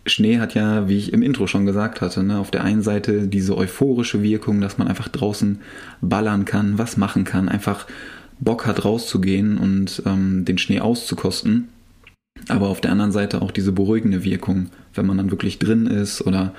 [0.06, 3.28] Schnee hat ja, wie ich im Intro schon gesagt hatte, ne, auf der einen Seite
[3.28, 5.60] diese euphorische Wirkung, dass man einfach draußen
[6.02, 7.88] ballern kann, was machen kann, einfach
[8.40, 11.70] Bock hat rauszugehen und ähm, den Schnee auszukosten
[12.48, 16.26] aber auf der anderen Seite auch diese beruhigende Wirkung, wenn man dann wirklich drin ist
[16.26, 16.54] oder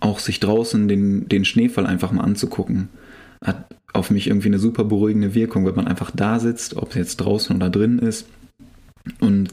[0.00, 2.88] auch sich draußen den, den Schneefall einfach mal anzugucken,
[3.44, 6.96] hat auf mich irgendwie eine super beruhigende Wirkung, wenn man einfach da sitzt, ob es
[6.96, 8.26] jetzt draußen oder drin ist
[9.20, 9.48] und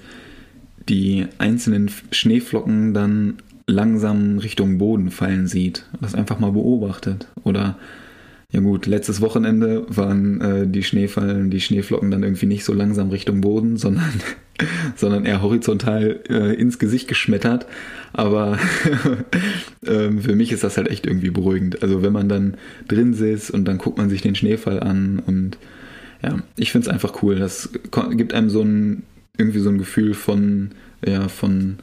[0.89, 3.37] die einzelnen Schneeflocken dann
[3.67, 7.27] langsam Richtung Boden fallen sieht, das einfach mal beobachtet.
[7.43, 7.77] Oder
[8.51, 13.09] ja gut, letztes Wochenende waren äh, die Schneefallen, die Schneeflocken dann irgendwie nicht so langsam
[13.09, 14.11] Richtung Boden, sondern,
[14.95, 17.65] sondern eher horizontal äh, ins Gesicht geschmettert.
[18.13, 18.57] Aber
[19.85, 21.81] äh, für mich ist das halt echt irgendwie beruhigend.
[21.81, 22.55] Also wenn man dann
[22.87, 25.57] drin sitzt und dann guckt man sich den Schneefall an und
[26.21, 27.35] ja, ich finde es einfach cool.
[27.35, 27.69] Das
[28.11, 29.03] gibt einem so ein
[29.37, 30.71] irgendwie so ein Gefühl von,
[31.05, 31.77] ja, von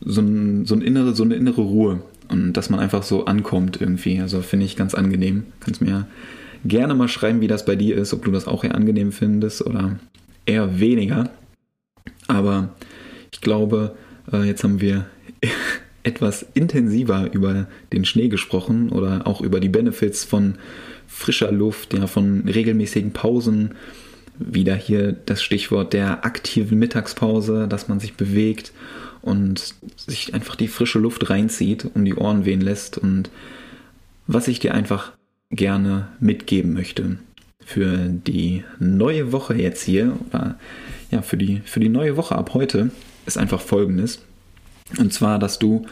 [0.00, 3.80] so, ein, so, ein innere, so eine innere Ruhe und dass man einfach so ankommt
[3.80, 4.20] irgendwie.
[4.20, 5.44] Also finde ich ganz angenehm.
[5.60, 6.06] Kannst mir
[6.64, 9.64] gerne mal schreiben, wie das bei dir ist, ob du das auch eher angenehm findest
[9.64, 9.96] oder
[10.44, 11.30] eher weniger.
[12.28, 12.70] Aber
[13.32, 13.96] ich glaube,
[14.32, 15.06] äh, jetzt haben wir
[16.02, 20.56] etwas intensiver über den Schnee gesprochen oder auch über die Benefits von
[21.06, 23.74] frischer Luft, ja, von regelmäßigen Pausen.
[24.38, 28.72] Wieder hier das Stichwort der aktiven Mittagspause, dass man sich bewegt
[29.20, 33.30] und sich einfach die frische Luft reinzieht, um die Ohren wehen lässt und
[34.26, 35.12] was ich dir einfach
[35.50, 37.18] gerne mitgeben möchte
[37.64, 40.16] für die neue Woche jetzt hier
[41.12, 42.90] ja, für die, für die neue Woche ab heute
[43.26, 44.20] ist einfach folgendes.
[44.98, 45.86] Und zwar, dass du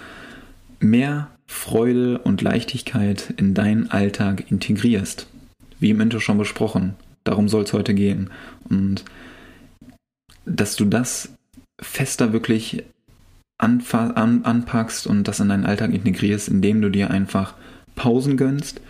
[0.81, 5.27] mehr Freude und Leichtigkeit in deinen Alltag integrierst.
[5.79, 6.95] Wie im Intro schon besprochen.
[7.23, 8.31] Darum soll es heute gehen.
[8.69, 9.05] Und
[10.47, 11.35] dass du das
[11.81, 12.83] fester wirklich
[13.59, 13.83] an,
[14.43, 17.55] anpackst und das in deinen Alltag integrierst, indem du dir einfach
[17.95, 18.81] Pausen gönnst,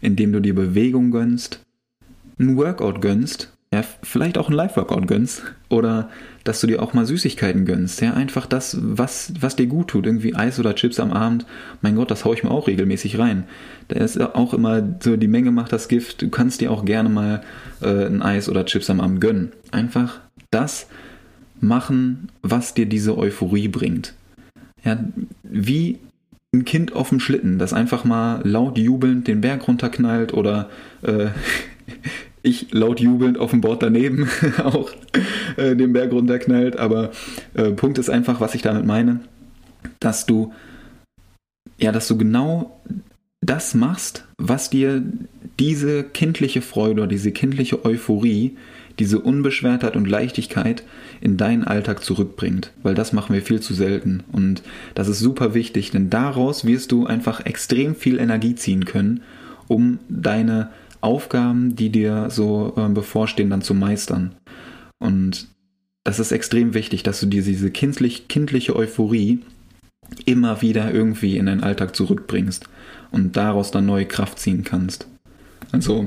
[0.00, 1.60] indem du dir Bewegung gönnst,
[2.38, 6.08] ein Workout gönnst ja, vielleicht auch ein Live-Workout gönnst oder
[6.44, 8.00] dass du dir auch mal Süßigkeiten gönnst.
[8.00, 10.06] Ja, einfach das, was, was dir gut tut.
[10.06, 11.44] Irgendwie Eis oder Chips am Abend.
[11.82, 13.44] Mein Gott, das haue ich mir auch regelmäßig rein.
[13.88, 16.22] Da ist auch immer so, die Menge macht das Gift.
[16.22, 17.42] Du kannst dir auch gerne mal
[17.82, 19.52] äh, ein Eis oder Chips am Abend gönnen.
[19.72, 20.20] Einfach
[20.52, 20.86] das
[21.60, 24.14] machen, was dir diese Euphorie bringt.
[24.84, 24.98] Ja,
[25.42, 25.98] wie
[26.54, 30.70] ein Kind auf dem Schlitten, das einfach mal laut jubelnd den Berg runterknallt oder
[31.02, 31.28] äh,
[32.46, 34.28] ich laut jubelnd auf dem Board daneben
[34.64, 34.90] auch
[35.56, 36.78] äh, den Berg runterknallt.
[36.78, 37.10] Aber
[37.54, 39.20] äh, Punkt ist einfach, was ich damit meine,
[40.00, 40.52] dass du
[41.78, 42.80] ja, dass du genau
[43.40, 45.02] das machst, was dir
[45.58, 48.56] diese kindliche Freude oder diese kindliche Euphorie,
[48.98, 50.82] diese Unbeschwertheit und Leichtigkeit
[51.20, 52.72] in deinen Alltag zurückbringt.
[52.82, 54.24] Weil das machen wir viel zu selten.
[54.32, 54.62] Und
[54.94, 59.22] das ist super wichtig, denn daraus wirst du einfach extrem viel Energie ziehen können,
[59.68, 60.70] um deine
[61.06, 64.34] Aufgaben, die dir so äh, bevorstehen, dann zu meistern.
[64.98, 65.48] Und
[66.04, 69.40] das ist extrem wichtig, dass du dir diese kindlich, kindliche Euphorie
[70.24, 72.68] immer wieder irgendwie in deinen Alltag zurückbringst
[73.10, 75.08] und daraus dann neue Kraft ziehen kannst.
[75.72, 76.06] Also,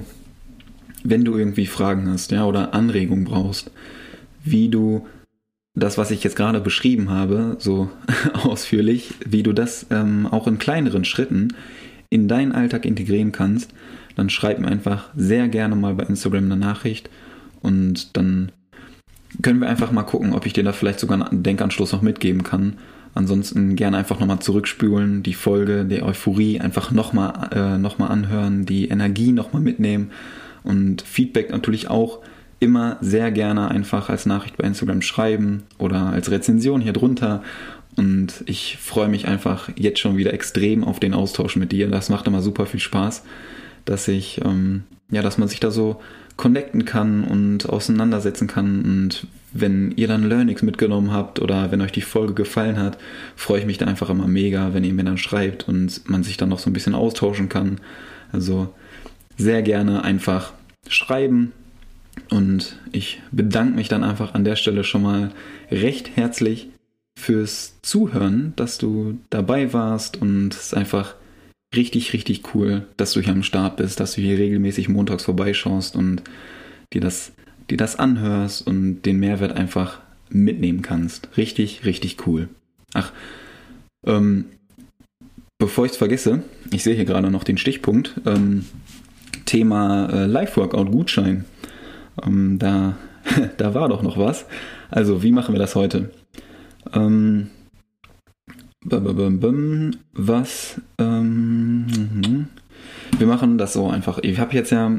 [1.04, 3.72] wenn du irgendwie Fragen hast, ja, oder Anregungen brauchst,
[4.44, 5.08] wie du
[5.76, 7.90] das, was ich jetzt gerade beschrieben habe, so
[8.34, 11.54] ausführlich, wie du das ähm, auch in kleineren Schritten
[12.10, 13.74] in deinen Alltag integrieren kannst,
[14.20, 17.10] dann schreib mir einfach sehr gerne mal bei Instagram eine Nachricht
[17.62, 18.52] und dann
[19.42, 22.44] können wir einfach mal gucken, ob ich dir da vielleicht sogar einen Denkanschluss noch mitgeben
[22.44, 22.74] kann.
[23.16, 28.90] Ansonsten gerne einfach nochmal zurückspülen, die Folge der Euphorie einfach nochmal äh, noch anhören, die
[28.90, 30.12] Energie nochmal mitnehmen
[30.64, 32.20] und Feedback natürlich auch
[32.60, 37.42] immer sehr gerne einfach als Nachricht bei Instagram schreiben oder als Rezension hier drunter.
[37.96, 41.88] Und ich freue mich einfach jetzt schon wieder extrem auf den Austausch mit dir.
[41.88, 43.24] Das macht immer super viel Spaß
[43.89, 45.99] dass ich, ähm, ja, dass man sich da so
[46.38, 48.84] connecten kann und auseinandersetzen kann.
[48.84, 52.97] Und wenn ihr dann Learnings mitgenommen habt oder wenn euch die Folge gefallen hat,
[53.36, 56.38] freue ich mich da einfach immer mega, wenn ihr mir dann schreibt und man sich
[56.38, 57.82] dann noch so ein bisschen austauschen kann.
[58.32, 58.73] Also
[59.38, 60.54] sehr gerne einfach
[60.88, 61.52] schreiben.
[62.30, 65.32] Und ich bedanke mich dann einfach an der Stelle schon mal
[65.71, 66.69] recht herzlich
[67.17, 71.15] fürs Zuhören, dass du dabei warst und es einfach
[71.76, 75.96] richtig, richtig cool, dass du hier am Start bist, dass du hier regelmäßig montags vorbeischaust
[75.96, 76.24] und
[76.94, 77.32] dir das,
[77.70, 81.30] dir das anhörst und den Mehrwert einfach mitnehmen kannst.
[81.38, 82.50] Richtig, richtig cool.
[82.94, 83.12] Ach,
[84.06, 84.46] ähm,
[85.60, 88.66] bevor ich es vergesse, ich sehe hier gerade noch den Stichpunkt, ähm,
[89.46, 91.46] Thema äh, Live-Workout-Gutschein.
[92.24, 92.98] Ähm, da,
[93.58, 94.46] da war doch noch was.
[94.90, 96.12] Also, wie machen wir das heute?
[96.94, 97.50] Ähm,
[100.13, 100.82] was?
[100.98, 102.48] Ähm,
[103.18, 104.20] wir machen das so einfach.
[104.22, 104.92] Ich habe jetzt ja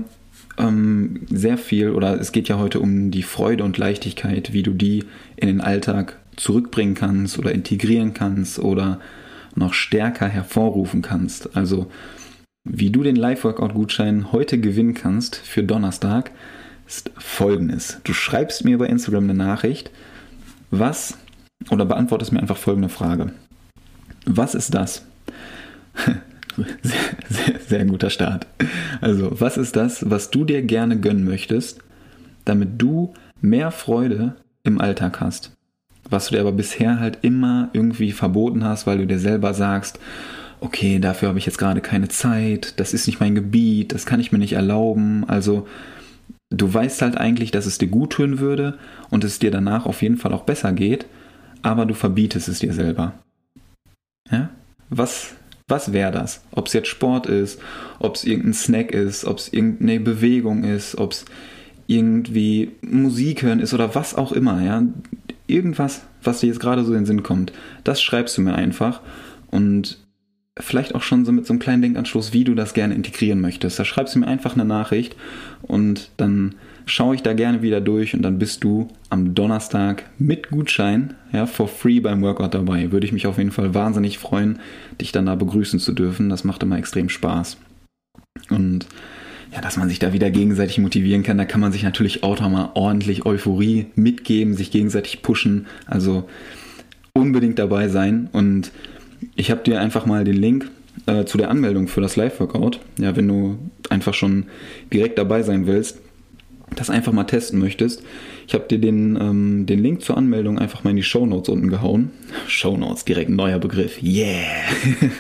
[0.59, 4.73] ähm, sehr viel, oder es geht ja heute um die Freude und Leichtigkeit, wie du
[4.73, 5.05] die
[5.37, 9.01] in den Alltag zurückbringen kannst oder integrieren kannst oder
[9.55, 11.57] noch stärker hervorrufen kannst.
[11.57, 11.91] Also
[12.65, 16.31] wie du den Live-Workout-Gutschein heute gewinnen kannst für Donnerstag,
[16.87, 18.01] ist folgendes.
[18.05, 19.91] Du schreibst mir bei Instagram eine Nachricht,
[20.71, 21.17] was,
[21.71, 23.33] oder beantwortest mir einfach folgende Frage.
[24.27, 25.05] Was ist das?
[26.83, 28.47] sehr, sehr, sehr guter Start.
[29.01, 31.81] Also, was ist das, was du dir gerne gönnen möchtest,
[32.45, 35.53] damit du mehr Freude im Alltag hast?
[36.09, 39.99] Was du dir aber bisher halt immer irgendwie verboten hast, weil du dir selber sagst,
[40.61, 44.21] okay, dafür habe ich jetzt gerade keine Zeit, das ist nicht mein Gebiet, das kann
[44.21, 45.25] ich mir nicht erlauben.
[45.29, 45.67] Also,
[46.51, 48.79] du weißt halt eigentlich, dass es dir gut tun würde
[49.09, 51.07] und es dir danach auf jeden Fall auch besser geht,
[51.63, 53.15] aber du verbietest es dir selber.
[54.31, 54.51] Ja?
[54.89, 55.35] Was,
[55.69, 56.43] was wäre das?
[56.51, 57.61] Ob es jetzt Sport ist,
[57.99, 61.25] ob es irgendein Snack ist, ob es irgendeine Bewegung ist, ob es
[61.87, 64.83] irgendwie Musik hören ist oder was auch immer, ja.
[65.47, 69.01] Irgendwas, was dir jetzt gerade so in den Sinn kommt, das schreibst du mir einfach
[69.51, 69.99] und
[70.59, 73.79] vielleicht auch schon so mit so einem kleinen Denkanschluss, wie du das gerne integrieren möchtest.
[73.79, 75.17] Da schreibst du mir einfach eine Nachricht
[75.63, 76.55] und dann
[76.87, 81.47] schaue ich da gerne wieder durch und dann bist du am Donnerstag mit Gutschein, ja,
[81.47, 82.93] for free beim Workout dabei.
[82.93, 84.59] Würde ich mich auf jeden Fall wahnsinnig freuen,
[85.01, 86.29] dich dann da begrüßen zu dürfen.
[86.29, 87.57] Das macht immer extrem Spaß.
[88.49, 88.87] Und
[89.53, 92.41] ja, dass man sich da wieder gegenseitig motivieren kann, da kann man sich natürlich auch
[92.41, 95.67] mal ordentlich Euphorie mitgeben, sich gegenseitig pushen.
[95.87, 96.29] Also
[97.13, 98.29] unbedingt dabei sein.
[98.33, 98.71] Und
[99.35, 100.71] ich habe dir einfach mal den Link
[101.07, 102.81] äh, zu der Anmeldung für das Live-Workout.
[102.99, 104.47] Ja, wenn du einfach schon
[104.93, 106.01] direkt dabei sein willst,
[106.77, 108.03] das einfach mal testen möchtest,
[108.47, 111.49] ich habe dir den, ähm, den Link zur Anmeldung einfach mal in die Show Notes
[111.49, 112.11] unten gehauen.
[112.49, 114.03] Show Notes, direkt neuer Begriff.
[114.03, 114.45] Yeah!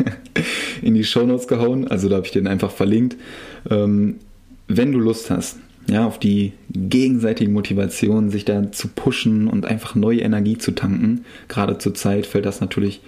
[0.82, 1.86] in die Show Notes gehauen.
[1.86, 3.16] Also da habe ich den einfach verlinkt.
[3.70, 4.16] Ähm,
[4.66, 5.58] wenn du Lust hast,
[5.88, 11.24] ja, auf die gegenseitige Motivation, sich da zu pushen und einfach neue Energie zu tanken.
[11.48, 13.00] Gerade zur Zeit fällt das natürlich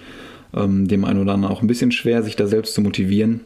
[0.55, 3.41] ähm, dem einen oder anderen auch ein bisschen schwer, sich da selbst zu motivieren.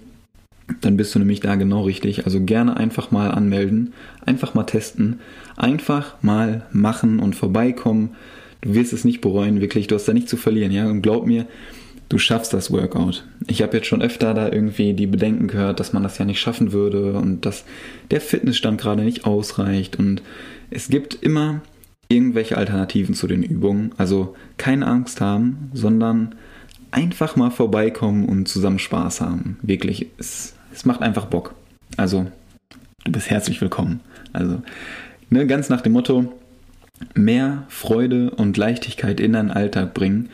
[0.82, 2.26] Dann bist du nämlich da genau richtig.
[2.26, 3.94] Also gerne einfach mal anmelden,
[4.26, 5.20] einfach mal testen,
[5.56, 8.16] einfach mal machen und vorbeikommen.
[8.62, 9.88] Du wirst es nicht bereuen, wirklich.
[9.88, 10.90] Du hast da nichts zu verlieren, ja.
[10.90, 11.46] Und glaub mir,
[12.10, 13.24] du schaffst das Workout.
[13.48, 16.40] Ich habe jetzt schon öfter da irgendwie die Bedenken gehört, dass man das ja nicht
[16.40, 17.64] schaffen würde und dass
[18.12, 19.98] der Fitnessstand gerade nicht ausreicht.
[19.98, 20.22] Und
[20.70, 21.62] es gibt immer
[22.10, 23.92] irgendwelche Alternativen zu den Übungen.
[23.98, 26.36] Also keine Angst haben, sondern
[26.92, 29.60] einfach mal vorbeikommen und zusammen Spaß haben.
[29.62, 31.56] Wirklich, es, es macht einfach Bock.
[31.98, 32.28] Also,
[33.04, 34.00] du bist herzlich willkommen.
[34.32, 34.62] Also,
[35.32, 36.32] ne, ganz nach dem Motto,
[37.16, 40.30] mehr Freude und Leichtigkeit in deinen Alltag bringen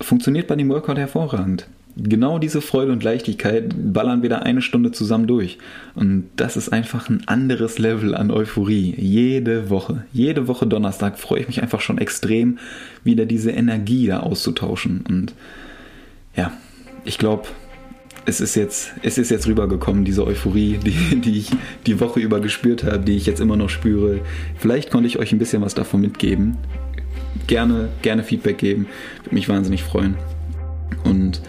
[0.00, 1.66] funktioniert bei dem Workout hervorragend.
[1.96, 5.58] Genau diese Freude und Leichtigkeit ballern wir da eine Stunde zusammen durch.
[5.96, 8.94] Und das ist einfach ein anderes Level an Euphorie.
[8.96, 12.58] Jede Woche, jede Woche Donnerstag freue ich mich einfach schon extrem,
[13.02, 15.04] wieder diese Energie da auszutauschen.
[15.06, 15.34] Und
[16.36, 16.52] ja,
[17.04, 17.48] ich glaube,
[18.30, 21.50] es ist jetzt, es ist jetzt rübergekommen, diese Euphorie, die, die ich
[21.86, 24.20] die Woche über gespürt habe, die ich jetzt immer noch spüre.
[24.56, 26.56] Vielleicht konnte ich euch ein bisschen was davon mitgeben
[27.46, 28.86] gerne, gerne Feedback geben.
[29.24, 30.16] Würde mich wahnsinnig freuen.
[31.04, 31.42] Und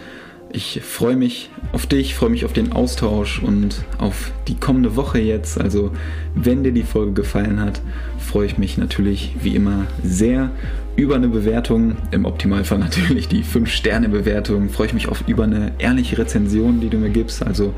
[0.52, 5.18] ich freue mich auf dich, freue mich auf den Austausch und auf die kommende Woche
[5.18, 5.58] jetzt.
[5.58, 5.92] Also,
[6.34, 7.80] wenn dir die Folge gefallen hat,
[8.18, 10.50] freue ich mich natürlich wie immer sehr
[10.96, 11.96] über eine Bewertung.
[12.10, 14.68] Im Optimalfall natürlich die 5-Sterne-Bewertung.
[14.68, 17.44] Freue ich mich auf über eine ehrliche Rezension, die du mir gibst.
[17.44, 17.74] Also,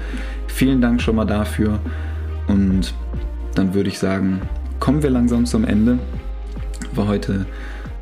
[0.46, 1.80] vielen Dank schon mal dafür.
[2.46, 2.94] Und
[3.54, 4.42] dann würde ich sagen,
[4.80, 5.98] kommen wir langsam zum Ende.
[6.94, 7.46] War heute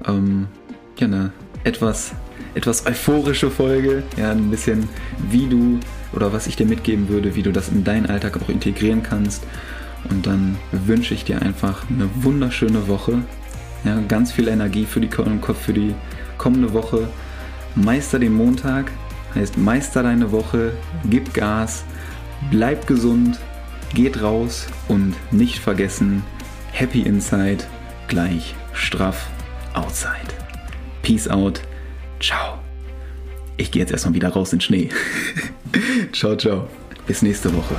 [0.06, 0.46] ähm,
[0.98, 1.32] ja, eine
[1.64, 2.12] etwas,
[2.54, 4.02] etwas euphorische Folge.
[4.16, 4.88] Ja, ein bisschen,
[5.30, 5.78] wie du
[6.12, 9.44] oder was ich dir mitgeben würde, wie du das in deinen Alltag auch integrieren kannst.
[10.10, 13.22] Und dann wünsche ich dir einfach eine wunderschöne Woche.
[13.84, 15.94] Ja, ganz viel Energie für die, für die
[16.38, 17.08] kommende Woche.
[17.74, 18.90] Meister den Montag,
[19.34, 20.72] heißt meister deine Woche,
[21.08, 21.84] gib Gas,
[22.50, 23.38] bleib gesund,
[23.94, 26.22] geht raus und nicht vergessen,
[26.70, 27.64] Happy Inside
[28.08, 29.28] gleich straff
[29.74, 30.34] outside.
[31.02, 31.60] Peace out.
[32.20, 32.58] Ciao.
[33.56, 34.88] Ich gehe jetzt erstmal wieder raus in Schnee.
[36.12, 36.68] ciao, ciao.
[37.06, 37.76] Bis nächste Woche.